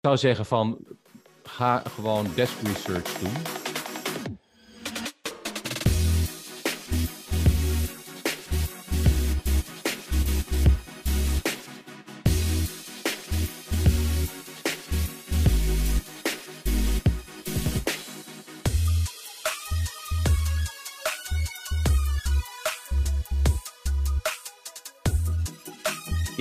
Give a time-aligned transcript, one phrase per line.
[0.00, 0.78] zou zeggen van
[1.42, 3.67] ga gewoon desk research doen.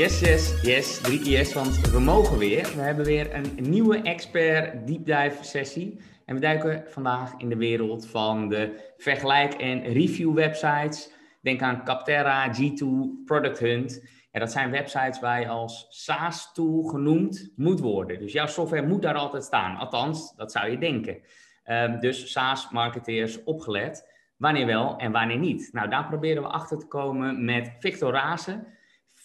[0.08, 1.02] Yes, yes, yes.
[1.02, 2.64] Drie yes, want we mogen weer.
[2.76, 6.00] We hebben weer een nieuwe expert deep dive sessie.
[6.26, 11.12] En we duiken vandaag in de wereld van de vergelijk- en review websites.
[11.42, 12.86] Denk aan Capterra, G2,
[13.26, 14.02] Product Hunt.
[14.32, 18.20] Ja, dat zijn websites waar je als SaaS-tool genoemd moet worden.
[18.20, 19.78] Dus jouw software moet daar altijd staan.
[19.78, 21.18] Althans, dat zou je denken.
[21.66, 24.14] Um, dus SaaS-marketeers opgelet.
[24.38, 25.70] Wanneer wel en wanneer niet.
[25.72, 28.76] Nou, daar proberen we achter te komen met Victor Razen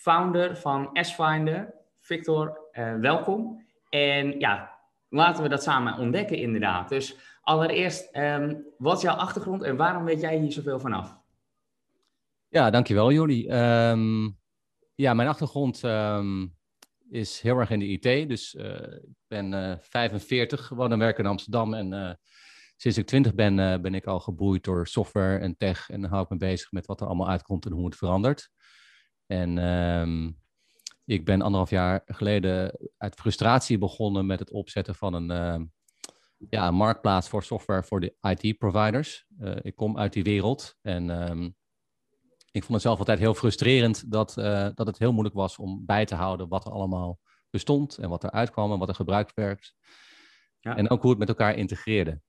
[0.03, 1.75] founder van S-Finder.
[2.01, 3.67] Victor, uh, welkom.
[3.89, 4.79] En ja,
[5.09, 6.89] laten we dat samen ontdekken inderdaad.
[6.89, 11.21] Dus allereerst, um, wat is jouw achtergrond en waarom weet jij hier zoveel vanaf?
[12.49, 13.51] Ja, dankjewel Jordi.
[13.51, 14.39] Um,
[14.95, 16.57] ja, mijn achtergrond um,
[17.11, 18.29] is heel erg in de IT.
[18.29, 21.75] Dus uh, ik ben uh, 45, woon en werk in Amsterdam.
[21.75, 22.19] En
[22.77, 25.91] sinds ik 20 ben, ben ik al geboeid door software en tech.
[25.91, 28.51] En hou ik me bezig met wat er allemaal uitkomt en hoe het verandert.
[29.33, 30.39] En um,
[31.05, 35.67] ik ben anderhalf jaar geleden uit frustratie begonnen met het opzetten van een, uh,
[36.49, 39.27] ja, een marktplaats voor software voor de IT-providers.
[39.41, 41.57] Uh, ik kom uit die wereld en um,
[42.51, 45.87] ik vond het zelf altijd heel frustrerend dat, uh, dat het heel moeilijk was om
[45.87, 49.35] bij te houden wat er allemaal bestond en wat er uitkwam en wat er gebruikt
[49.35, 49.75] werd.
[50.61, 50.77] Ja.
[50.77, 52.21] En ook hoe het met elkaar integreerde.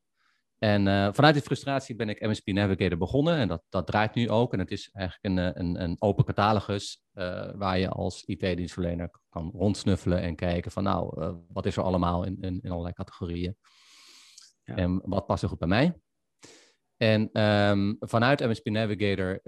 [0.64, 4.30] En uh, vanuit die frustratie ben ik MSP Navigator begonnen en dat, dat draait nu
[4.30, 4.54] ook.
[4.54, 9.52] En het is eigenlijk een, een, een open catalogus uh, waar je als IT-dienstverlener kan
[9.56, 13.58] rondsnuffelen en kijken van nou, uh, wat is er allemaal in, in, in allerlei categorieën.
[14.64, 14.76] Ja.
[14.76, 15.94] En wat past er goed bij mij.
[16.98, 19.40] En um, vanuit MSP Navigator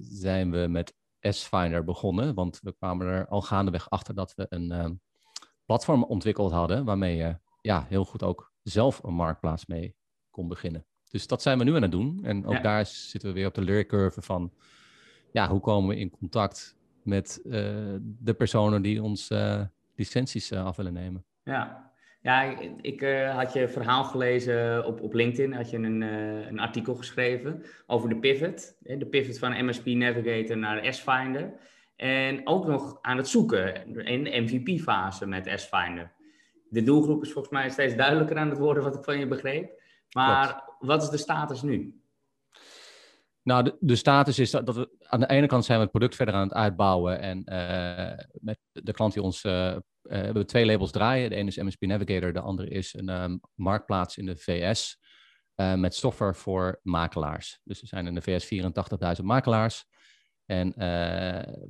[0.00, 4.72] zijn we met S-Finder begonnen, want we kwamen er al gaandeweg achter dat we een
[4.72, 5.00] um,
[5.64, 9.96] platform ontwikkeld hadden waarmee je ja, heel goed ook zelf een marktplaats mee
[10.38, 10.84] kon beginnen.
[11.10, 12.20] Dus dat zijn we nu aan het doen.
[12.22, 12.60] En ook ja.
[12.60, 14.52] daar zitten we weer op de leercurve van,
[15.32, 17.52] ja, hoe komen we in contact met uh,
[18.00, 19.60] de personen die ons uh,
[19.94, 21.24] licenties uh, af willen nemen.
[21.44, 21.90] Ja,
[22.22, 23.00] ja ik, ik
[23.34, 26.00] had je verhaal gelezen op, op LinkedIn, had je een,
[26.48, 28.76] een artikel geschreven over de pivot.
[28.80, 31.52] De pivot van MSP Navigator naar S-Finder.
[31.96, 36.12] En ook nog aan het zoeken in de MVP-fase met S-Finder.
[36.68, 39.77] De doelgroep is volgens mij steeds duidelijker aan het worden, wat ik van je begreep.
[40.14, 40.76] Maar Klopt.
[40.78, 42.02] wat is de status nu?
[43.42, 46.16] Nou, de, de, status is dat, we aan de ene kant zijn we het product
[46.16, 47.20] verder aan het uitbouwen.
[47.20, 49.44] En uh, met de klant die ons.
[49.44, 51.30] Uh, uh, we hebben twee labels draaien.
[51.30, 54.98] De ene is MSP Navigator, de andere is een um, marktplaats in de VS.
[55.54, 57.60] met software voor makelaars.
[57.64, 58.44] Dus er zijn in de VS
[59.18, 59.84] 84.000 makelaars.
[60.46, 60.72] En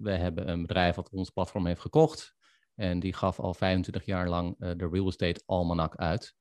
[0.01, 2.35] we hebben een bedrijf dat ons platform heeft gekocht.
[2.75, 6.35] En die gaf al 25 jaar lang de Real Estate Almanac uit.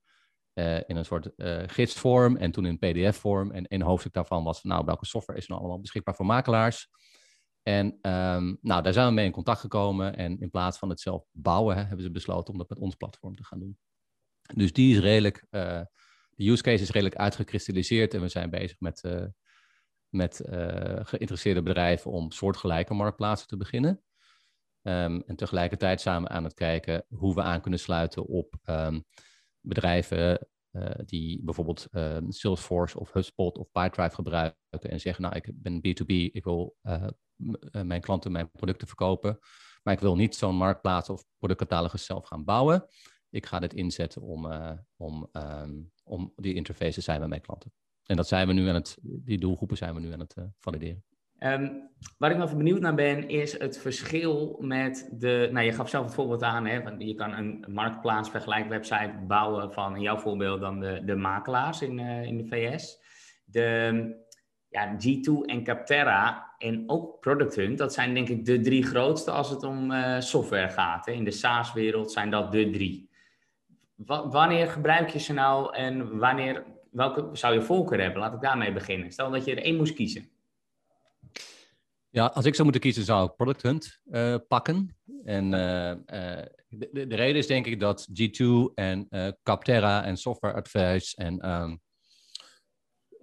[0.58, 3.52] Uh, in een soort uh, gidsvorm en toen in pdf-vorm.
[3.52, 6.90] En een hoofdstuk daarvan was nou, welke software is nou allemaal beschikbaar voor makelaars?
[7.64, 10.16] En um, nou, daar zijn we mee in contact gekomen.
[10.16, 12.96] En in plaats van het zelf bouwen, hè, hebben ze besloten om dat met ons
[12.96, 13.78] platform te gaan doen.
[14.56, 15.82] Dus die is redelijk, uh,
[16.30, 18.14] de use case is redelijk uitgekristalliseerd.
[18.14, 19.02] En we zijn bezig met,
[20.10, 20.42] met
[21.04, 24.02] geïnteresseerde bedrijven om soortgelijke marktplaatsen te beginnen.
[24.82, 28.56] Um, en tegelijkertijd samen aan het kijken hoe we aan kunnen sluiten op...
[28.66, 29.06] Um,
[29.68, 35.50] bedrijven uh, die bijvoorbeeld uh, Salesforce of HubSpot of Pipedrive gebruiken en zeggen, nou, ik
[35.54, 37.08] ben B2B, ik wil uh,
[37.84, 39.40] mijn klanten mijn producten verkopen,
[39.84, 42.86] maar ik wil niet zo'n marktplaats of productcatalogus zelf gaan bouwen.
[43.30, 44.46] Ik ga dit inzetten om,
[44.96, 47.74] om, um, om die interface te zijn met mijn klanten.
[48.04, 51.04] En dat zijn we nu aan het, die doelgroepen zijn we nu aan het valideren.
[51.40, 55.50] Um, waar ik nog even benieuwd naar ben, is het verschil met de.
[55.52, 58.32] Nou, je gaf zelf het voorbeeld aan, hè, je kan een marktplaats
[58.68, 63.00] website bouwen van in jouw voorbeeld dan de, de makelaars in, uh, in de VS.
[63.46, 64.26] De
[64.70, 69.32] ja, G2 en Capterra en ook Product Hunt, dat zijn denk ik de drie grootste
[69.32, 71.06] als het om uh, software gaat.
[71.06, 71.12] Hè.
[71.12, 73.10] In de SaaS-wereld zijn dat de drie.
[74.06, 78.20] Wanneer gebruik je ze nou en wanneer, welke zou je voorkeur hebben?
[78.20, 79.12] Laat ik daarmee beginnen.
[79.12, 80.30] Stel dat je er één moest kiezen.
[82.10, 84.98] Ja, als ik zou moeten kiezen, zou ik Product Hunt uh, pakken.
[85.24, 85.94] En uh,
[86.68, 88.46] de, de, reden is denk ik dat G2
[88.76, 89.08] en
[89.44, 91.82] Capterra en Software Advice en um,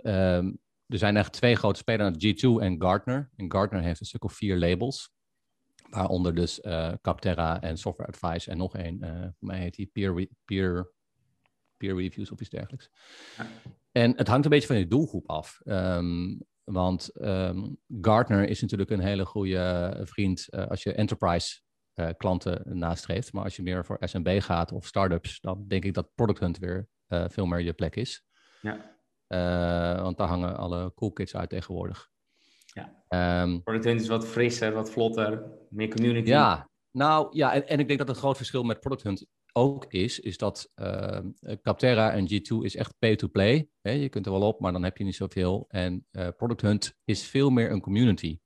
[0.03, 3.31] um, er zijn echt twee grote spelers, G2 en Gartner.
[3.37, 5.13] En Gartner heeft een stuk of vier labels.
[5.91, 6.61] Waaronder dus
[7.01, 8.99] Capterra en Software Advice en nog één,
[9.39, 10.93] voor mij heet die Peer, peer,
[11.77, 12.91] peer Reviews of iets dergelijks.
[13.93, 15.61] En het hangt een beetje van je doelgroep af.
[15.65, 21.61] Um, want um, Gartner is natuurlijk een hele goede vriend uh, als je enterprise
[21.94, 23.32] uh, klanten nastreeft.
[23.32, 26.58] Maar als je meer voor SMB gaat of startups, dan denk ik dat Product Hunt
[26.58, 28.25] weer uh, veel meer je plek is.
[28.61, 28.96] Ja.
[30.02, 32.08] want daar hangen alle cool kids uit tegenwoordig.
[32.66, 33.43] Ja.
[33.43, 36.28] Um, Product Hunt is wat frisser, wat vlotter, meer community.
[36.28, 39.26] Ja, nou ja, en, en ik denk dat het groot verschil met Product Hunt
[39.56, 41.19] ook is, is dat uh,
[41.62, 43.69] Capterra en G2 is echt pay-to-play.
[43.83, 45.65] Je kunt er wel op, maar dan heb je niet zoveel.
[45.69, 48.39] En uh, Product Hunt is veel meer een community.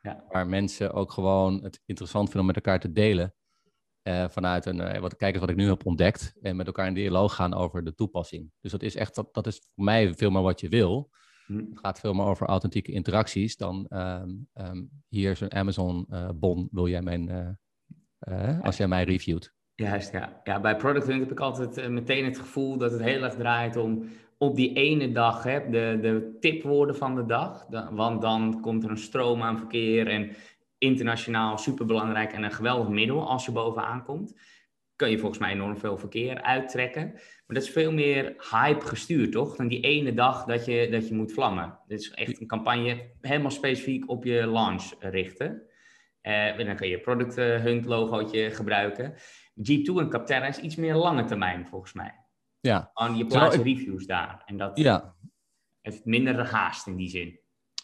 [0.00, 0.24] Ja.
[0.28, 3.34] Waar mensen ook gewoon het interessant vinden om met elkaar te delen.
[4.08, 6.34] Uh, vanuit een, wat, kijk eens wat ik nu heb ontdekt.
[6.40, 8.50] En met elkaar in dialoog gaan over de toepassing.
[8.60, 11.10] Dus dat is echt, dat, dat is voor mij veel meer wat je wil.
[11.46, 11.56] Hm.
[11.56, 16.88] Het gaat veel meer over authentieke interacties dan um, um, hier is een Amazon-bon, wil
[16.88, 17.58] jij mijn,
[18.62, 19.54] als jij mij reviewt.
[19.76, 20.40] Juist, ja.
[20.44, 20.60] ja.
[20.60, 23.76] Bij Product Hunt heb ik altijd uh, meteen het gevoel dat het heel erg draait
[23.76, 27.66] om op die ene dag hè, de, de tipwoorden van de dag.
[27.90, 30.36] want dan komt er een stroom aan verkeer en
[30.78, 34.38] internationaal superbelangrijk en een geweldig middel als je bovenaan komt.
[34.96, 37.10] Kun je volgens mij enorm veel verkeer uittrekken.
[37.12, 39.56] Maar dat is veel meer hype gestuurd, toch?
[39.56, 41.78] Dan die ene dag dat je, dat je moet vlammen.
[41.86, 45.62] Dit is echt een campagne helemaal specifiek op je launch richten.
[46.22, 49.14] Uh, en dan kun je Product Hunt logootje gebruiken.
[49.54, 52.24] Jeep 2 en Capterra is iets meer lange termijn, volgens mij.
[52.60, 52.90] Ja.
[52.94, 54.42] Gewoon, je plaatst reviews daar.
[54.46, 55.14] En dat ja.
[55.80, 57.38] heeft minder haast in die zin.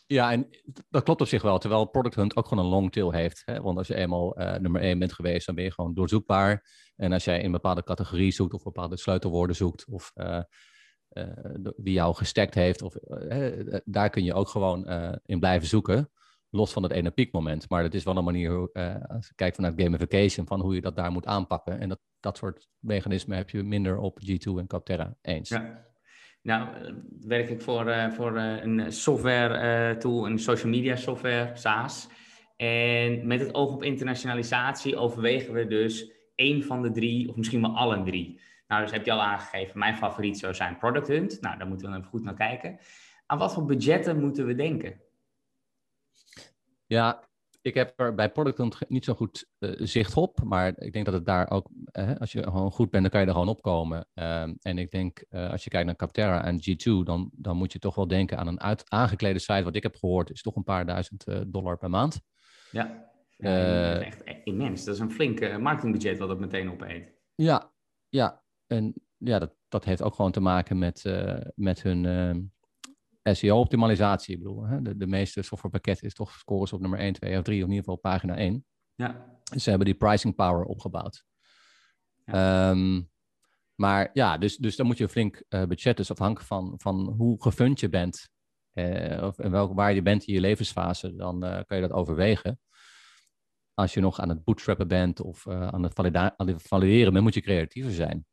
[0.06, 0.48] Ja, en
[0.88, 1.58] dat klopt op zich wel.
[1.58, 3.42] Terwijl Product Hunt ook gewoon een long tail heeft.
[3.44, 3.60] Hè?
[3.60, 6.70] Want als je eenmaal uh, nummer 1 bent geweest, dan ben je gewoon doorzoekbaar.
[6.96, 10.42] En als jij in een bepaalde categorie zoekt of bepaalde sleutelwoorden zoekt, of uh,
[11.12, 11.24] uh,
[11.76, 12.94] wie jou gestekt heeft, of,
[13.84, 14.88] daar kun je ook gewoon
[15.24, 16.10] in blijven zoeken.
[16.50, 17.68] Los van het ene piekmoment.
[17.68, 20.80] Maar het is wel een manier, uh, als je kijkt vanuit gamification, van hoe je
[20.80, 21.80] dat daar moet aanpakken.
[21.80, 25.48] En dat, dat soort mechanismen heb je minder op G2 en Capterra eens.
[25.48, 25.88] Ja.
[26.42, 32.08] Nou, eh, werk ik voor, uh, voor een software tool, een social media software, SaaS.
[32.56, 37.60] En met het oog op internationalisatie overwegen we dus één van de drie, of misschien
[37.60, 38.40] wel alle drie.
[38.68, 41.40] Nou, dus heb je al aangegeven, mijn favoriet zou zijn Product Hunt.
[41.40, 42.78] Nou, daar moeten we even goed naar kijken.
[43.26, 45.00] Aan wat voor budgetten moeten we denken?
[46.90, 47.28] Ja,
[47.62, 50.42] ik heb er bij Product niet zo goed uh, zicht op.
[50.44, 53.20] Maar ik denk dat het daar ook, uh, als je gewoon goed bent, dan kan
[53.20, 54.06] je er gewoon opkomen.
[54.14, 57.72] Uh, en ik denk, uh, als je kijkt naar Capterra en G2, dan, dan moet
[57.72, 59.62] je toch wel denken aan een uit, aangeklede site.
[59.62, 62.20] Wat ik heb gehoord, is toch een paar duizend dollar per maand.
[62.70, 64.84] Ja, ja dat is echt immens.
[64.84, 67.12] Dat is een flink marketingbudget wat dat meteen opeet.
[67.34, 67.72] Ja,
[68.08, 68.42] ja.
[68.66, 71.04] En ja, dat, dat heeft ook gewoon te maken met,
[71.54, 72.40] met hun ehm,
[73.22, 74.34] SEO-optimalisatie.
[74.34, 77.44] Ik bedoel, hè, de, de meeste softwarepakketten is toch scores op nummer 1, 2 of
[77.44, 78.64] 3, of in ieder geval pagina 1.
[78.94, 79.38] Ja.
[79.52, 81.24] Dus ze hebben die pricing power opgebouwd.
[82.24, 82.70] Ja.
[82.70, 83.10] Um,
[83.74, 87.14] maar ja, dus, dus dan moet je een flink uh, budget, dus afhankelijk van, van
[87.16, 88.28] hoe gefund je bent,
[88.74, 91.92] uh, of en welk, waar je bent in je levensfase, dan uh, kan je dat
[91.92, 92.60] overwegen.
[93.74, 95.94] Als je nog aan het bootstrappen bent of aan het
[96.62, 98.26] valideren bent, moet je creatiever zijn.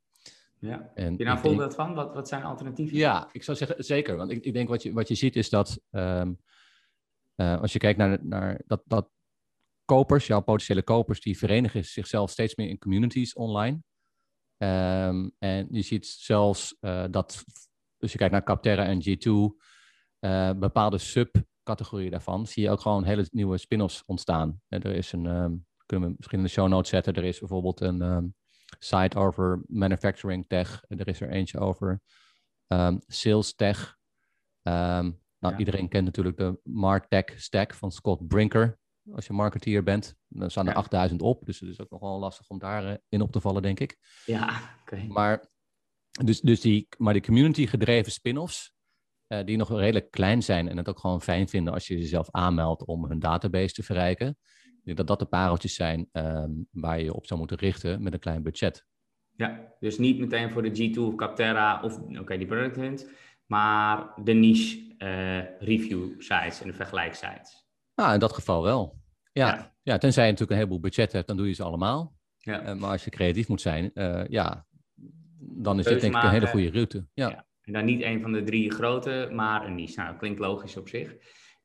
[0.60, 0.92] Ja.
[0.96, 1.94] En Heb je daar een voorbeeld van?
[1.94, 2.98] Wat, wat zijn alternatieven?
[2.98, 4.16] Ja, ik zou zeggen zeker.
[4.16, 6.40] Want ik, ik denk wat je, wat je ziet is dat um,
[7.36, 9.10] uh, als je kijkt naar, naar dat, dat
[9.86, 13.82] kopers, jouw potentiële kopers, die verenigen zichzelf steeds meer in communities online.
[14.58, 17.44] Um, en je ziet zelfs uh, dat,
[18.00, 19.30] als je kijkt naar Capterra en G2,
[20.20, 24.62] uh, bepaalde subcategorieën daarvan, zie je ook gewoon hele nieuwe spin-offs ontstaan.
[24.68, 27.40] En er is een, um, kunnen we misschien in de show notes zetten, er is
[27.40, 28.36] bijvoorbeeld een um,
[28.80, 30.84] site over manufacturing tech.
[30.88, 32.02] Er is er eentje over
[32.68, 33.98] um, sales tech.
[34.64, 35.58] Um, nou, ja.
[35.58, 38.80] iedereen kent natuurlijk de Martech stack van Scott Brinker.
[39.12, 40.78] Als je marketeer bent, dan staan er ja.
[40.78, 41.46] 8000 op.
[41.46, 43.98] Dus het is ook nogal lastig om daarin uh, in op te vallen, denk ik.
[44.26, 44.48] Ja,
[44.82, 44.94] oké.
[44.94, 45.08] Okay.
[45.08, 45.50] Maar,
[46.24, 48.74] dus, dus die, maar die community gedreven spin-offs,
[49.28, 52.32] uh, die nog redelijk klein zijn en het ook gewoon fijn vinden als je jezelf
[52.32, 54.38] aanmeldt om hun database te verrijken
[54.96, 58.20] denk dat dat de pareltjes zijn um, waar je op zou moeten richten met een
[58.20, 58.86] klein budget.
[59.36, 63.10] Ja, dus niet meteen voor de G2 of Capterra of oké, okay, die product hunt,
[63.46, 67.66] maar de niche uh, review sites en de vergelijksites.
[67.96, 68.98] Nou, in dat geval wel.
[69.32, 69.74] Ja, ja.
[69.84, 72.16] ja, tenzij je natuurlijk een heleboel budget hebt, dan doe je ze allemaal.
[72.38, 72.68] Ja.
[72.68, 74.66] Uh, maar als je creatief moet zijn, uh, ja,
[75.40, 77.08] dan is dit denk ik een hele goede route.
[77.14, 77.30] Ja.
[77.30, 77.46] ja.
[77.62, 79.96] En dan niet een van de drie grote, maar een niche.
[79.96, 81.16] Nou, dat klinkt logisch op zich.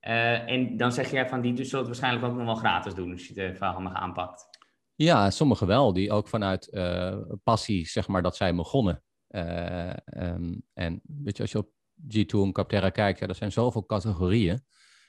[0.06, 2.94] Uh, en dan zeg jij van die dus zult het waarschijnlijk ook nog wel gratis
[2.94, 4.48] doen als je het even handig aanpakt.
[4.94, 9.02] Ja, sommige wel, die ook vanuit uh, passie, zeg maar, dat zij begonnen.
[9.28, 11.70] Um, en weet je, als je op
[12.16, 14.64] G2 en Capterra kijkt, ja, er zijn zoveel categorieën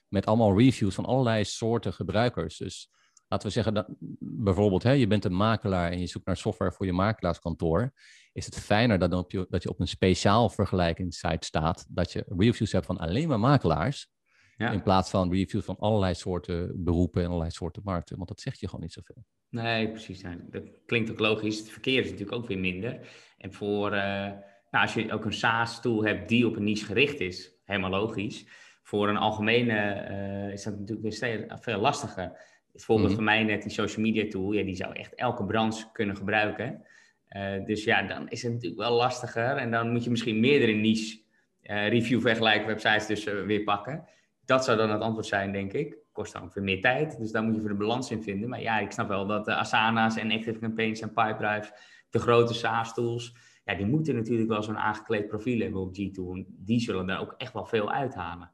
[0.08, 2.58] met allemaal reviews van allerlei soorten gebruikers.
[2.58, 2.90] Dus
[3.28, 3.88] laten we zeggen, dat,
[4.20, 7.94] bijvoorbeeld, hè, je bent een makelaar en je zoekt naar software voor je makelaarskantoor.
[8.34, 12.72] Is het fijner dat, op dat je op een speciaal vergelijkingssite staat, dat je reviews
[12.72, 14.13] hebt van alleen maar makelaars,
[14.58, 14.72] ja.
[14.72, 18.60] in plaats van reviews van allerlei soorten beroepen en allerlei soorten markten, want dat zegt
[18.60, 19.24] je gewoon niet zoveel.
[19.50, 20.24] Nee, precies.
[20.50, 21.60] Dat klinkt ook logisch.
[21.60, 23.00] Het verkeer is natuurlijk ook weer minder.
[23.38, 24.38] En voor, uh, nou,
[24.70, 28.46] als je ook een SaaS-tool hebt die op een niche gericht is, helemaal logisch.
[28.84, 32.32] Voor een algemene uh, is dat natuurlijk weer veel lastiger.
[32.72, 35.46] Het voorbeeld mm van mij net, die social media tool, ja, die zou echt elke
[35.46, 36.86] branche kunnen gebruiken.
[37.30, 39.58] Uh, dus ja, dan is het natuurlijk wel lastiger.
[39.58, 41.22] En dan moet je misschien meerdere niche
[41.62, 44.08] uh, review vergelijken websites dus weer pakken.
[44.46, 45.98] Dat zou dan het antwoord zijn, denk ik.
[46.12, 47.18] Kost dan ook weer meer tijd.
[47.18, 48.50] Dus daar moet je voor de balans in vinden.
[48.50, 51.74] Maar ja, ik snap wel dat Asana's en Active Campaigns en Pipedrive,
[52.10, 53.36] de grote SaaS-tools,
[53.66, 56.46] ja, die moeten natuurlijk wel zo'n aangekleed profiel hebben op G2.
[56.48, 58.52] Die zullen daar ook echt wel veel uithalen.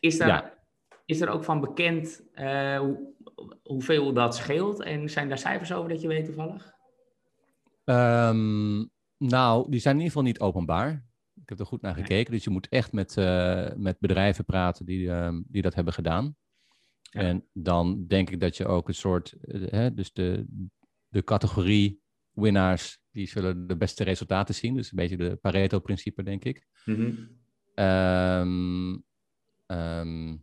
[0.00, 0.58] Is daar,
[1.04, 2.24] is er ook van bekend
[2.78, 3.14] hoe,
[3.62, 4.82] hoeveel dat scheelt?
[4.82, 6.74] En zijn daar cijfers over dat je weet toevallig?
[7.84, 11.04] Um, nou, die zijn in ieder geval niet openbaar.
[11.52, 12.32] Ik heb er goed naar gekeken.
[12.32, 16.36] Dus je moet echt met, uh, met bedrijven praten die, uh, die dat hebben gedaan.
[17.00, 17.20] Ja.
[17.20, 20.46] En dan denk ik dat je ook een soort, uh, hè, dus de,
[21.08, 24.74] de categorie winnaars, die zullen de beste resultaten zien.
[24.74, 26.66] Dus een beetje de Pareto-principe, denk ik.
[26.84, 27.84] Mm -hmm.
[27.84, 29.04] um,
[29.66, 30.42] um,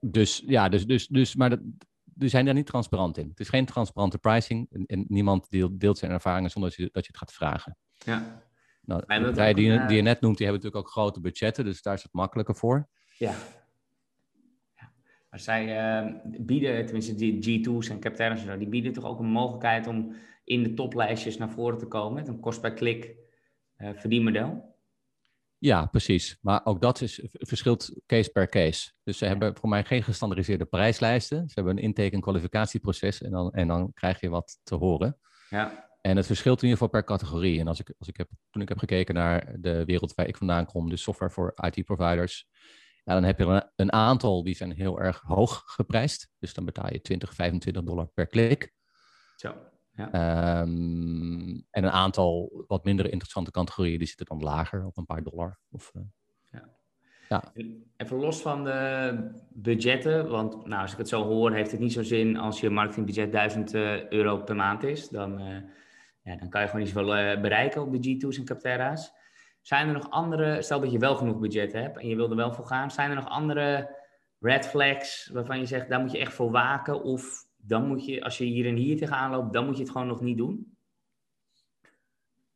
[0.00, 1.60] dus ja, dus, dus, dus maar dat,
[2.04, 3.28] die zijn daar niet transparant in.
[3.28, 6.88] Het is geen transparante pricing en, en niemand deelt, deelt, zijn ervaringen zonder dat je,
[6.92, 7.76] dat je het gaat vragen.
[7.92, 8.46] Ja.
[8.88, 11.82] Nou, de partijen die, die, je net noemt, die hebben natuurlijk ook grote budgetten, dus
[11.82, 12.88] daar is het makkelijker voor.
[13.18, 13.34] Ja.
[14.76, 14.92] ja.
[15.30, 19.86] Maar zij uh, bieden, tenminste die G2's en Capterras, die bieden toch ook een mogelijkheid
[19.86, 20.14] om
[20.44, 23.14] in de toplijstjes naar voren te komen met een kost per klik
[23.78, 24.76] uh, verdienmodel?
[25.58, 26.38] Ja, precies.
[26.40, 28.92] Maar ook dat is, verschilt case per case.
[29.04, 31.48] Dus ze hebben voor mij geen gestandardiseerde prijslijsten.
[31.48, 35.18] Ze hebben een intake- en kwalificatieproces en dan, en dan krijg je wat te horen.
[35.48, 35.87] Ja.
[36.00, 37.60] En het verschilt in ieder geval per categorie.
[37.60, 40.36] En als ik, als ik heb, toen ik heb gekeken naar de wereld waar ik
[40.36, 42.48] vandaan kom, dus software voor IT-providers,
[43.04, 46.30] ja, dan heb je een, een, aantal die zijn heel erg hoog geprijsd.
[46.38, 48.72] Dus dan betaal je 20, 25 dollar per klik.
[49.36, 49.54] Zo.
[49.98, 50.60] Ja.
[50.60, 55.22] Um, en een aantal wat minder interessante categorieën, die zitten dan lager op een paar
[55.22, 55.58] dollar.
[55.70, 56.02] Of, uh,
[56.50, 56.68] ja.
[57.28, 57.52] ja.
[57.96, 59.14] Even los van de
[59.50, 62.70] budgetten, want nou, als ik het zo hoor, heeft het niet zo zin als je
[62.70, 65.08] marketingbudget 1000 uh, euro per maand is.
[65.08, 65.56] Dan, uh,
[66.22, 69.12] ja, dan kan je gewoon niet zoveel bereiken op de G2's en Capterra's.
[69.60, 72.36] Zijn er nog andere, stel dat je wel genoeg budget hebt en je wil er
[72.36, 73.96] wel voor gaan, zijn er nog andere
[74.38, 77.02] red flags waarvan je zegt, daar moet je echt voor waken?
[77.02, 79.92] Of dan moet je, als je hier en hier tegenaan loopt, dan moet je het
[79.92, 80.76] gewoon nog niet doen?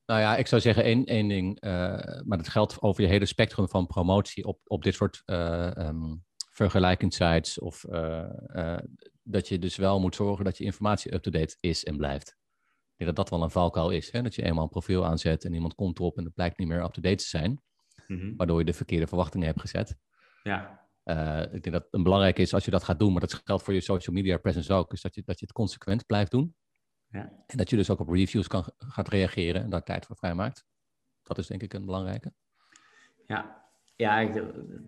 [0.07, 1.71] Nou ja, ik zou zeggen één, één ding, uh,
[2.25, 6.25] maar dat geldt over je hele spectrum van promotie op, op dit soort uh, um,
[6.51, 7.59] vergelijkingssites.
[7.59, 7.85] Of
[9.23, 12.37] dat je dus wel moet zorgen dat je informatie up-to-date is en blijft.
[13.03, 14.13] Denk dat dat wel een valkuil is.
[14.13, 14.23] Hè?
[14.23, 16.85] Dat je eenmaal een profiel aanzet en iemand komt erop en het blijkt niet meer
[16.85, 17.63] up-to-date te zijn.
[18.07, 18.37] Mm-hmm.
[18.37, 19.97] Waardoor je de verkeerde verwachtingen hebt gezet.
[20.43, 20.81] Ja.
[21.05, 23.63] Uh, ik denk dat het belangrijk is als je dat gaat doen, maar dat geldt
[23.63, 26.55] voor je social media presence ook, is dat je, dat je het consequent blijft doen.
[27.09, 27.33] Ja.
[27.47, 30.65] En dat je dus ook op reviews kan, gaat reageren en daar tijd voor vrijmaakt.
[31.23, 32.33] Dat is denk ik een belangrijke.
[33.27, 33.65] Ja,
[33.97, 34.19] ja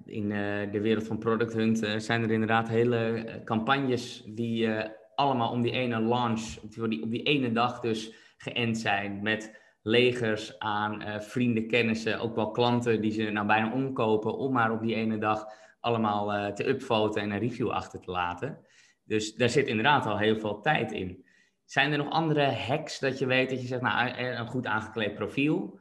[0.05, 4.69] in uh, de wereld van Product Hunt uh, zijn er inderdaad hele campagnes die
[5.17, 9.63] allemaal om die ene launch, op die, op die ene dag dus geënt zijn met
[9.83, 14.81] legers aan vrienden, kennissen, ook wel klanten die ze nou bijna omkopen om maar op
[14.81, 15.47] die ene dag
[15.81, 18.59] allemaal uh, te upvoten en een review achter te laten.
[19.05, 21.25] Dus daar zit inderdaad al heel veel tijd in.
[21.65, 25.15] Zijn er nog andere hacks dat je weet dat je zegt, nou, een goed aangekleed
[25.15, 25.79] profiel,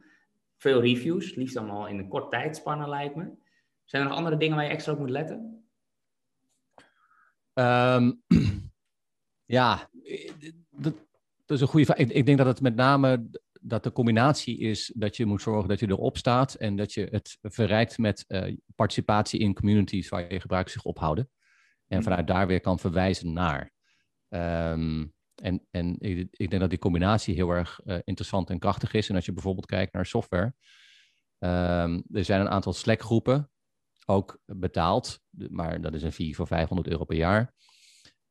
[0.56, 3.32] veel reviews, liefst allemaal in een kort tijdspanne lijkt me.
[3.84, 5.68] Zijn er nog andere dingen waar je extra op moet letten?
[7.54, 8.22] Um,
[9.44, 9.90] ja,
[10.70, 10.94] dat,
[11.44, 11.98] dat, is een goede vraag.
[11.98, 13.28] Ik, ik denk dat het met name
[13.60, 17.08] dat de combinatie is dat je moet zorgen dat je erop staat en dat je
[17.10, 21.30] het verrijkt met uh, participatie in communities waar je gebruikers zich ophouden.
[21.86, 22.08] En mhm.
[22.08, 23.72] vanuit daar weer kan verwijzen naar.
[24.28, 28.92] Um, en en ik, ik, denk dat die combinatie heel erg uh, interessant en krachtig
[28.92, 29.08] is.
[29.08, 30.54] En als je bijvoorbeeld kijkt naar software,
[31.38, 33.50] um, er zijn een aantal Slack-groepen,
[34.06, 37.54] ook betaald, maar dat is een fee voor 500 euro per jaar.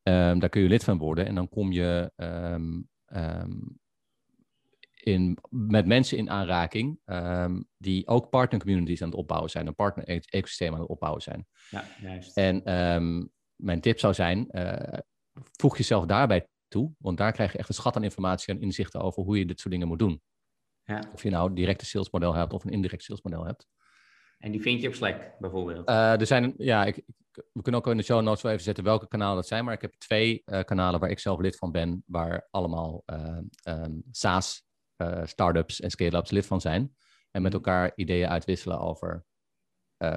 [0.08, 2.88] Um, daar kun je lid van worden en dan kom je um,
[4.94, 7.00] in, met mensen in aanraking
[7.76, 11.46] die ook partnercommunities aan het opbouwen zijn, een partner-ecosysteem aan het opbouwen zijn.
[11.70, 12.36] Ja, juist.
[12.36, 12.62] En
[13.56, 14.98] mijn tip zou zijn, uh,
[15.32, 19.00] voeg jezelf daarbij toe, want daar krijg je echt een schat aan informatie en inzichten
[19.00, 20.22] over hoe je dit soort dingen moet doen.
[20.84, 21.02] Ja.
[21.12, 23.66] Of je nou direct een salesmodel hebt of een indirect salesmodel hebt.
[24.44, 25.88] En die vind je op Slack bijvoorbeeld?
[25.88, 27.02] Uh, er zijn, ja, ik,
[27.52, 29.64] we kunnen ook in de show notes wel even zetten welke kanalen dat zijn.
[29.64, 33.38] Maar ik heb twee uh, kanalen waar ik zelf lid van ben, waar allemaal uh,
[33.68, 34.66] um, SaaS,
[35.24, 36.96] startups en scale-ups lid van zijn.
[37.30, 39.24] En met elkaar ideeën uitwisselen over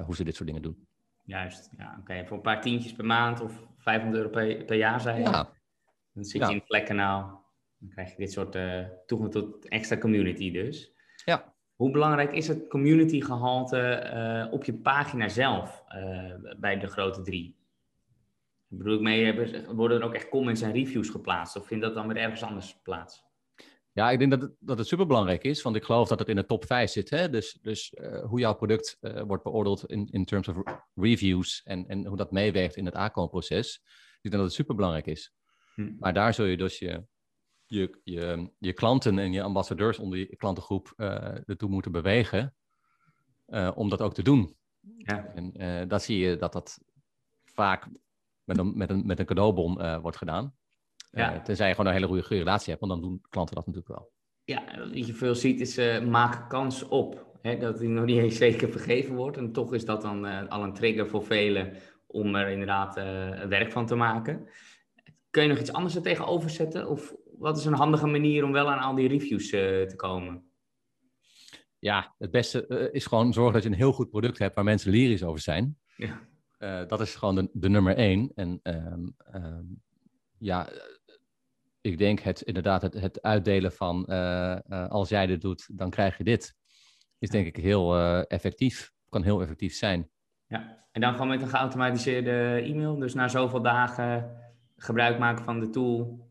[0.04, 0.88] hoe ze dit soort dingen doen.
[1.24, 2.26] Juist, ja, oké.
[2.26, 5.22] Voor een paar tientjes per maand of 500 euro per, per jaar, zei je?
[5.22, 5.52] Ja.
[6.12, 7.44] Dan zit je in het Slack-kanaal.
[7.78, 8.58] Dan krijg je dit soort
[9.06, 10.92] toegang tot extra community dus.
[11.24, 11.56] Ja.
[11.78, 14.10] Hoe belangrijk is het community gehalte
[14.46, 17.56] uh, op je pagina zelf uh, bij de grote drie?
[18.68, 21.56] Ik bedoel ik mee, worden er ook echt comments en reviews geplaatst?
[21.56, 23.24] Of vindt dat dan weer ergens anders plaats?
[23.92, 26.36] Ja, ik denk dat het, dat het superbelangrijk is, want ik geloof dat het in
[26.36, 27.10] de top 5 zit.
[27.10, 27.30] Hè?
[27.30, 30.56] Dus, dus uh, hoe jouw product wordt beoordeeld in, in terms of
[30.94, 33.82] reviews en, en hoe dat meewerkt in het aankoopproces.
[34.16, 35.32] Ik denk dat het superbelangrijk is.
[35.74, 35.92] Hm.
[35.98, 37.04] Maar daar zul je dus je
[37.68, 42.54] je, je, je klanten en je ambassadeurs onder je klantengroep uh, ertoe moeten bewegen
[43.46, 44.56] uh, om dat ook te doen.
[44.96, 45.32] Ja.
[45.34, 46.78] En uh, dan zie je dat dat
[47.44, 47.88] vaak
[48.44, 50.56] met een, met een, met een cadeaubon wordt gedaan.
[51.10, 51.40] Ja.
[51.40, 54.10] tenzij je gewoon een hele goede relatie hebt, want dan doen klanten dat natuurlijk wel.
[54.44, 57.26] Ja, wat je veel ziet is maak kans op.
[57.42, 59.36] Hè, dat die nog niet eens zeker vergeven wordt.
[59.36, 62.94] En toch is dat dan al een trigger voor velen om er inderdaad
[63.48, 64.48] werk van te maken.
[65.30, 66.88] Kun je nog iets anders er tegenover zetten?
[66.88, 70.50] Of wat is een handige manier om wel aan al die reviews uh, te komen?
[71.78, 74.64] Ja, het beste uh, is gewoon zorgen dat je een heel goed product hebt waar
[74.64, 75.78] mensen lyrisch over zijn.
[75.96, 76.20] Ja.
[76.58, 78.32] Uh, dat is gewoon de, de nummer één.
[78.34, 79.82] En um, um,
[80.38, 80.68] ja,
[81.80, 84.06] ik denk het, inderdaad het, het uitdelen van
[84.88, 86.56] als jij dit doet, dan krijg je dit.
[87.18, 88.92] Is denk ik heel effectief.
[89.08, 90.10] Kan heel effectief zijn.
[90.46, 92.98] Ja, en dan gewoon met een geautomatiseerde e-mail.
[92.98, 94.36] Dus na zoveel dagen
[94.76, 96.27] gebruik maken van de tool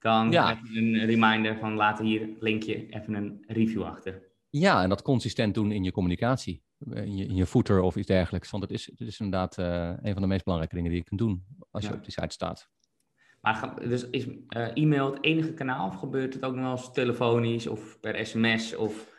[0.00, 0.50] dan Ja.
[0.52, 4.22] even een reminder van laat hier linkje even een review achter.
[4.50, 6.62] Ja, en dat consistent doen in je communicatie.
[6.90, 8.50] In je, in je footer of iets dergelijks.
[8.50, 11.06] Want het is, het is inderdaad eh, een van de meest belangrijke dingen die je
[11.06, 12.68] kunt doen als je op die site staat.
[13.40, 16.92] Maar dus is eh, e-mail het enige kanaal of gebeurt het ook nog wel eens
[16.92, 19.14] telefonisch of per sms of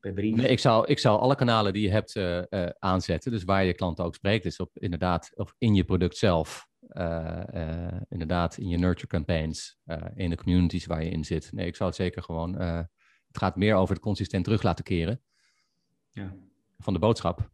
[0.00, 0.36] per brief?
[0.36, 3.30] Nee, ik zou, ik zou alle kanalen die je hebt eh, aanzetten.
[3.30, 4.42] Dus waar je klanten ook spreekt.
[4.42, 6.68] Dus op, inderdaad, of in je product zelf.
[6.94, 9.78] Eh, eh, inderdaad, in je nurture campaigns.
[9.84, 11.52] eh, in de communities waar je in zit.
[11.52, 12.54] Nee, ik zou het zeker gewoon...
[12.58, 15.22] het gaat meer over het consistent terug laten keren
[16.12, 16.34] Ja.
[16.78, 17.50] van de boodschap.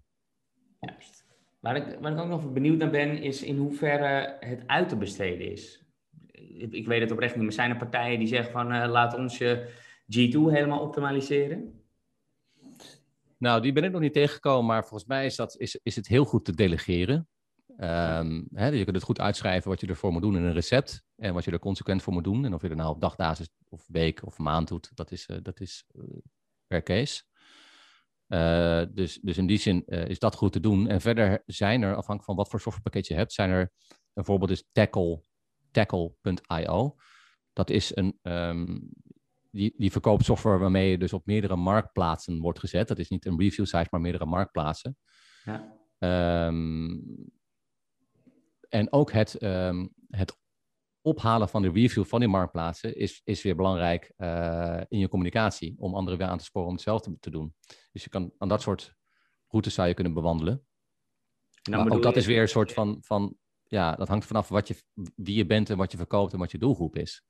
[0.80, 1.24] Juist.
[1.60, 4.96] Waar ik, waar ik ook nog benieuwd naar ben, is in hoeverre het uit te
[4.96, 5.84] besteden is.
[6.70, 9.68] Ik, weet het oprecht niet, maar zijn er partijen die zeggen van laat ons je
[10.16, 11.84] G2 helemaal optimaliseren?
[13.38, 16.08] Nou, die ben ik nog niet tegengekomen, maar volgens mij is, dat, is, is het
[16.08, 17.28] heel goed te delegeren.
[17.80, 21.02] Ehm, hè, je kunt het goed uitschrijven wat je ervoor moet doen in een recept
[21.16, 22.44] en wat je er consequent voor moet doen.
[22.44, 25.36] En of je er nou op dagbasis of week of maand doet, dat is, eh,
[25.42, 26.02] dat is eh,
[26.66, 27.22] per case.
[28.26, 30.88] Eh, dus, dus in die zin is dat goed te doen.
[30.88, 33.72] En verder zijn er, afhankelijk van wat voor softwarepakket je hebt, zijn er
[34.12, 35.22] een voorbeeld is Tackle,
[35.70, 36.96] tackle.io.
[37.52, 38.78] Dat is een, ehm,
[39.50, 42.88] die, die verkoopt software waarmee je dus op meerdere marktplaatsen wordt gezet.
[42.88, 44.96] Dat is niet een review site, maar meerdere marktplaatsen.
[45.44, 45.78] Ja.
[45.98, 46.98] Ehm,
[48.70, 50.38] en ook het, ehm, het
[51.02, 55.74] ophalen van de review van die marktplaatsen is, is weer belangrijk eh, in je communicatie.
[55.78, 57.54] Om anderen weer aan te sporen om hetzelfde te doen.
[57.92, 58.94] Dus je kan aan dat soort
[59.48, 60.52] routes zou je kunnen bewandelen.
[61.62, 64.26] En dan Maar ook dat je- is weer een soort van, van ja, dat hangt
[64.26, 64.74] vanaf wat je,
[65.16, 67.24] wie je bent en wat je verkoopt en wat je doelgroep is.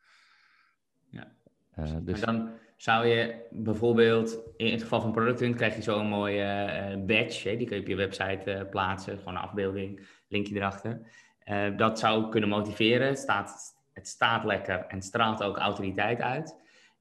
[1.10, 1.32] Ja.
[1.70, 6.06] Eh, dus, Maar dan zou je bijvoorbeeld, in het geval van producthunt krijg je zo'n
[6.08, 7.48] mooie eh, badge.
[7.48, 7.56] Hè?
[7.56, 9.18] Die kun je op je website plaatsen.
[9.18, 11.10] Gewoon een afbeelding, linkje erachter.
[11.50, 13.16] Eh, dat zou kunnen motiveren.
[13.16, 16.56] Staat, het staat lekker en straalt ook autoriteit uit.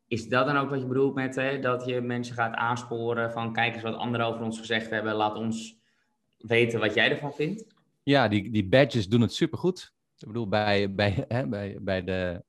[0.07, 3.53] Is dat dan ook wat je bedoelt met hè, dat je mensen gaat aansporen van
[3.53, 5.13] kijk eens wat anderen over ons gezegd hebben.
[5.13, 5.77] Laat ons
[6.38, 7.65] weten wat jij ervan vindt.
[8.03, 9.93] Ja, die, die badges doen het supergoed.
[10.17, 12.43] Ik bedoel, bij, bij, hè, bij, bij de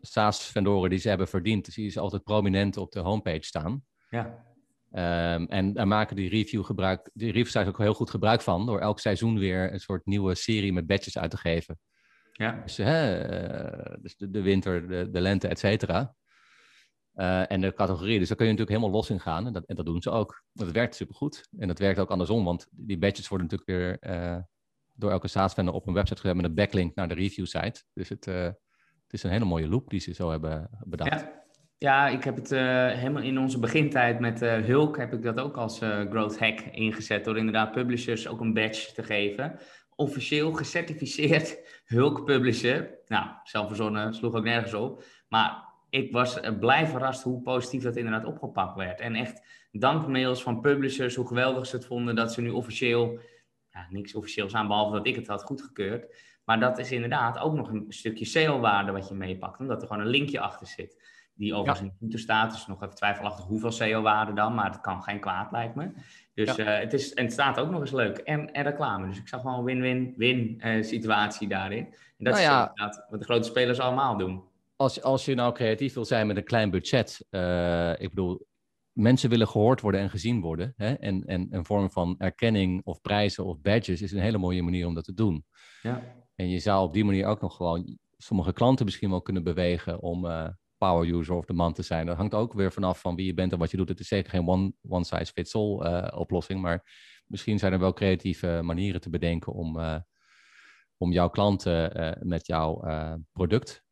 [0.00, 3.84] SaaS-vendoren die ze hebben verdiend, zie je ze altijd prominent op de homepage staan.
[4.10, 4.44] Ja,
[4.96, 8.66] Ehm, en daar maken die review gebruik, die review sites ook heel goed gebruik van,
[8.66, 11.78] door elk seizoen weer een soort nieuwe serie met badges uit te geven.
[12.32, 12.60] ja.
[12.62, 16.14] Dus, hè, eh, dus de, de winter, de, de lente, et cetera.
[17.12, 18.18] Eh, en de categorieën.
[18.18, 19.46] Dus daar kun je natuurlijk helemaal los in gaan.
[19.46, 20.44] En dat, en dat doen ze ook.
[20.52, 21.48] Dat werkt supergoed.
[21.58, 24.38] En dat werkt ook andersom, want die badges worden natuurlijk weer eh,
[24.94, 27.84] door elke SaaS-vendor op een website gezet met een backlink naar de review site.
[27.92, 28.56] Dus het, het
[29.10, 31.20] is een hele mooie loop die ze zo hebben bedacht.
[31.20, 31.45] Ja.
[31.78, 35.38] Ja, ik heb het eh, helemaal in onze begintijd met eh, Hulk heb ik dat
[35.38, 39.58] ook als eh, growth hack ingezet door inderdaad publishers ook een badge te geven.
[39.94, 41.58] Officieel gecertificeerd
[41.96, 42.98] Hulk publisher.
[43.06, 45.04] Nou, zelf verzonnen, sloeg ook nergens op.
[45.28, 49.00] Maar ik was blij verrast hoe positief dat inderdaad opgepakt werd.
[49.00, 53.18] En echt dankmails van publishers, hoe geweldig ze het vonden dat ze nu officieel,
[53.70, 56.14] ja, niks officieels aan, behalve dat ik het had goedgekeurd.
[56.44, 60.02] Maar dat is inderdaad ook nog een stukje salewaarde wat je meepakt, omdat er gewoon
[60.02, 61.15] een linkje achter zit.
[61.36, 62.06] Die overigens ja.
[62.08, 65.74] in staat, dus nog even twijfelachtig hoeveel SEO-waarde dan, maar het kan geen kwaad, lijkt
[65.74, 65.90] me.
[66.34, 68.18] Dus uh, het, is, en het staat ook nog eens leuk.
[68.18, 69.08] En, en reclame.
[69.08, 71.84] Dus ik zag wel een win-win-win uh, situatie daarin.
[71.84, 74.42] En dat nou is inderdaad wat de grote spelers allemaal doen.
[74.76, 78.46] Als, als je nou creatief wil zijn met een klein budget, uh, ik bedoel,
[78.92, 80.72] mensen willen gehoord worden en gezien worden.
[80.76, 80.92] Hè?
[80.92, 84.86] En, en een vorm van erkenning of prijzen of badges is een hele mooie manier
[84.86, 85.44] om dat te doen.
[85.82, 86.02] Ja.
[86.34, 90.02] En je zou op die manier ook nog gewoon sommige klanten misschien wel kunnen bewegen
[90.02, 92.06] om uh, power user of de man te zijn.
[92.06, 93.88] Dat hangt ook weer vanaf van wie je bent en wat je doet.
[93.88, 96.84] Het is zeker geen one, one size fits all uh, oplossing, maar
[97.26, 99.96] misschien zijn er wel creatieve manieren te bedenken om, uh,
[100.96, 102.80] om jouw klanten met jouw
[103.32, 103.84] product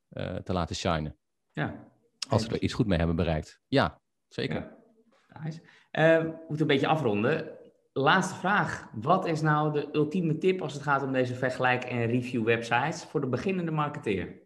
[0.43, 1.17] te laten shinen.
[1.53, 1.93] Ja.
[2.29, 3.61] Als ze er iets goed mee hebben bereikt.
[3.67, 4.57] Ja, zeker.
[4.57, 5.43] Ja.
[5.43, 5.61] Nice.
[5.91, 7.63] we moeten een beetje afronden
[7.95, 8.89] laatste vraag.
[8.93, 13.21] Wat is nou de ultieme tip als het gaat om deze vergelijk- en review-websites voor
[13.21, 14.43] de beginnende marketeer?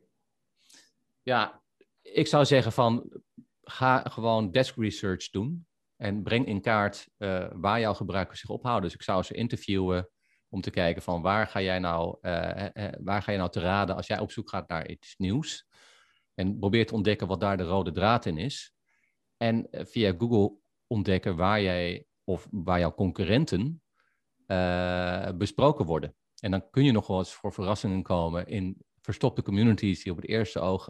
[1.23, 1.63] Ja,
[2.13, 3.23] ik zou zeggen van
[3.63, 5.67] ga gewoon desk research doen
[5.97, 8.85] en breng in kaart uh, waar jouw gebruikers zich ophouden.
[8.85, 10.11] Dus ik zou ze interviewen
[10.49, 12.67] om te kijken van waar ga jij nou, uh,
[13.01, 15.67] waar ga je nou te raden als jij op zoek gaat naar iets nieuws.
[16.35, 18.73] En probeer te ontdekken wat daar de rode draad in is.
[19.37, 23.83] En via Google ontdekken waar jij of waar jouw concurrenten
[25.37, 26.17] besproken worden.
[26.41, 30.19] En dan kun je nog wel eens voor verrassingen komen in verstopte communities die op
[30.19, 30.87] het eerste oog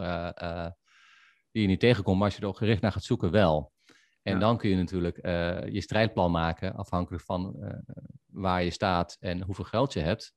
[1.51, 3.71] die je niet tegenkomt, maar als je er ook gericht naar gaat zoeken wel.
[4.21, 5.17] En dan kun je natuurlijk
[5.71, 7.55] je strijdplan maken afhankelijk van
[8.25, 10.35] waar je staat en hoeveel geld je hebt.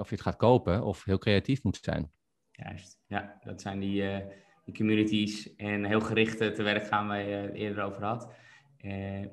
[0.00, 2.10] of je het gaat kopen of heel creatief moet zijn.
[2.50, 4.24] Juist, ja, dat zijn die,
[4.64, 8.34] die communities en heel gericht te werk gaan waar je eerder over had.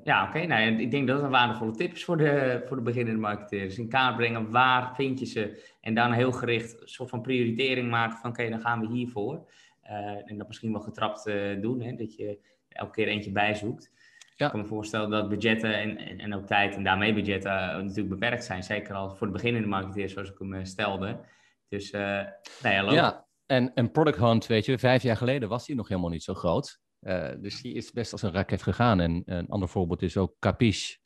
[0.04, 0.46] Ja, oké.
[0.46, 3.78] Nou, ik denk dat het een waardevolle tip is voor de, voor de beginnende marketeers.
[3.78, 5.74] In kaart brengen, waar vind je ze?
[5.80, 9.50] En dan heel gericht een soort van prioritering maken van, oké, dan gaan we hiervoor.
[9.84, 13.90] Uh, en dat misschien wel getrapt uh, doen, hè, dat je elke keer eentje bijzoekt.
[14.36, 14.44] Ja.
[14.44, 17.52] Ik kan me voorstellen dat budgetten en, en, en, ook tijd en daarmee budgetten
[17.84, 18.62] natuurlijk beperkt zijn.
[18.62, 21.20] Zeker al voor de beginnende marketeers, zoals ik hem stelde.
[21.68, 22.28] Dus, nou
[22.62, 26.10] ja, ja, en, en Product Hunt, weet je, vijf jaar geleden was die nog helemaal
[26.10, 26.82] niet zo groot.
[27.00, 29.00] Uh, dus die is best als een raket gegaan.
[29.00, 30.98] En een ander voorbeeld is ook Capiche.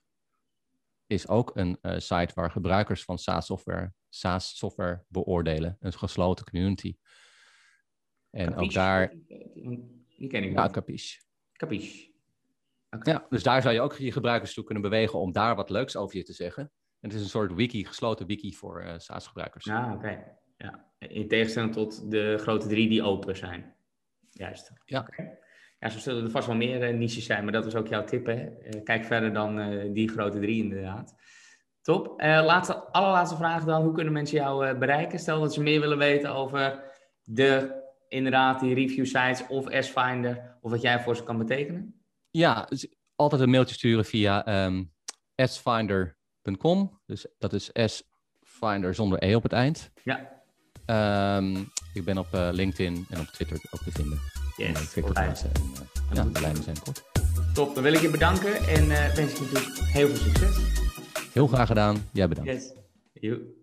[1.07, 5.77] Is ook een uh, site waar gebruikers van SaaS-software SaaS software beoordelen.
[5.81, 6.97] Een gesloten community.
[8.31, 9.15] En Capiche, ook daar...
[10.17, 11.21] Die ken ik Ja, Capiche.
[11.53, 12.11] Capiche.
[12.91, 13.15] Okay.
[13.15, 15.97] Ja, dus daar zou je ook je gebruikers toe kunnen bewegen om daar wat leuks
[15.97, 16.63] over je te zeggen.
[17.01, 19.69] En het is een soort wiki, gesloten wiki voor uh, SaaS-gebruikers.
[19.69, 20.25] Ah, oké.
[20.57, 20.87] Ja.
[20.99, 23.75] In tegenstelling tot de grote drie die open zijn.
[24.31, 24.73] Juist.
[24.85, 25.01] Ja.
[25.01, 25.39] Okay.
[25.79, 28.05] Ja, zo zullen er vast wel meer uh, niches zijn, maar dat was ook jouw
[28.05, 28.27] tip.
[28.27, 28.35] Hè?
[28.35, 31.15] Uh, kijk verder dan uh, die grote drie, inderdaad.
[31.83, 32.21] Top.
[32.21, 33.83] laatste, allerlaatste vraag dan.
[33.83, 35.19] Hoe kunnen mensen jou bereiken?
[35.19, 36.83] Stel dat ze meer willen weten over
[37.23, 37.78] de,
[38.09, 41.95] inderdaad, die review sites of S-Finder, of wat jij voor ze kan betekenen.
[42.31, 44.93] Ja, dus altijd een mailtje sturen via um,
[45.37, 47.01] sfinder.com.
[47.07, 49.91] Dus dat is S-Finder zonder E op het eind.
[50.05, 50.37] Ja.
[51.37, 54.19] Um, ik ben op LinkedIn en op Twitter ook te vinden.
[54.57, 55.13] Yes, en, uh,
[56.13, 57.03] ja, de lijnen zijn kort.
[57.55, 60.57] Top, dan wil ik je bedanken en uh, wens ik je natuurlijk heel veel succes.
[61.33, 61.97] Heel graag gedaan.
[62.13, 62.51] Jij bedankt.
[62.51, 62.73] Yes.
[63.13, 63.58] You.